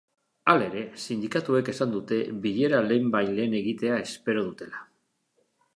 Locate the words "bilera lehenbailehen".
2.47-3.57